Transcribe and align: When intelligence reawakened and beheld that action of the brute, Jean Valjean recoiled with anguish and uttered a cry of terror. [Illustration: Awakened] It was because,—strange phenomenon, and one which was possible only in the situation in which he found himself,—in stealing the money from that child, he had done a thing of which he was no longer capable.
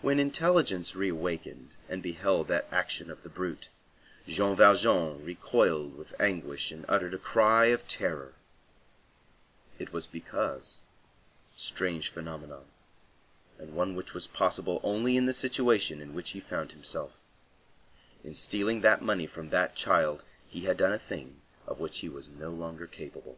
When 0.00 0.18
intelligence 0.18 0.96
reawakened 0.96 1.72
and 1.86 2.02
beheld 2.02 2.48
that 2.48 2.72
action 2.72 3.10
of 3.10 3.22
the 3.22 3.28
brute, 3.28 3.68
Jean 4.26 4.56
Valjean 4.56 5.22
recoiled 5.22 5.94
with 5.94 6.18
anguish 6.18 6.72
and 6.72 6.86
uttered 6.88 7.12
a 7.12 7.18
cry 7.18 7.66
of 7.66 7.86
terror. 7.86 8.32
[Illustration: 8.32 9.68
Awakened] 9.78 9.88
It 9.88 9.92
was 9.92 10.06
because,—strange 10.06 12.08
phenomenon, 12.08 12.64
and 13.58 13.74
one 13.76 13.94
which 13.94 14.14
was 14.14 14.26
possible 14.26 14.80
only 14.82 15.18
in 15.18 15.26
the 15.26 15.34
situation 15.34 16.00
in 16.00 16.14
which 16.14 16.30
he 16.30 16.40
found 16.40 16.72
himself,—in 16.72 18.34
stealing 18.34 18.80
the 18.80 18.96
money 19.02 19.26
from 19.26 19.50
that 19.50 19.76
child, 19.76 20.24
he 20.48 20.62
had 20.62 20.78
done 20.78 20.92
a 20.94 20.98
thing 20.98 21.42
of 21.66 21.78
which 21.78 21.98
he 21.98 22.08
was 22.08 22.26
no 22.26 22.48
longer 22.48 22.86
capable. 22.86 23.36